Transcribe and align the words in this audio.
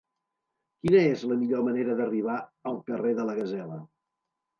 Quina 0.85 1.01
és 1.09 1.25
la 1.31 1.35
millor 1.41 1.61
manera 1.67 1.97
d'arribar 1.99 2.37
al 2.71 2.79
carrer 2.89 3.13
de 3.21 3.27
la 3.29 3.37
Gasela? 3.41 3.79